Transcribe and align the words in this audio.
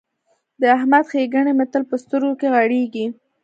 د 0.61 0.61
احمد 0.77 1.03
ښېګڼې 1.11 1.53
مې 1.57 1.65
تل 1.71 1.83
په 1.89 1.95
سترګو 2.03 2.35
کې 2.39 2.47
غړېږي. 2.53 3.05